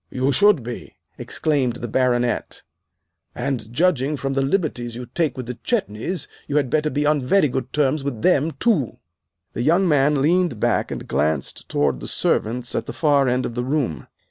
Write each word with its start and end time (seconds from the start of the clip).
"You 0.09 0.31
should 0.31 0.63
be!" 0.63 0.95
exclaimed 1.19 1.75
the 1.75 1.87
Baronet; 1.87 2.63
"and, 3.35 3.71
judging 3.71 4.17
from 4.17 4.33
the 4.33 4.41
liberties 4.41 4.95
you 4.95 5.05
take 5.05 5.37
with 5.37 5.45
the 5.45 5.59
Chetneys, 5.63 6.27
you 6.47 6.57
had 6.57 6.71
better 6.71 6.89
be 6.89 7.05
on 7.05 7.21
very 7.21 7.47
good 7.47 7.71
terms 7.71 8.03
with 8.03 8.23
them, 8.23 8.49
too." 8.53 8.97
The 9.53 9.61
young 9.61 9.87
man 9.87 10.19
leaned 10.19 10.59
back 10.59 10.89
and 10.89 11.07
glanced 11.07 11.69
toward 11.69 11.99
the 11.99 12.07
servants 12.07 12.73
at 12.73 12.87
the 12.87 12.93
far 12.93 13.27
end 13.27 13.45
of 13.45 13.53
the 13.53 13.63
room. 13.63 14.07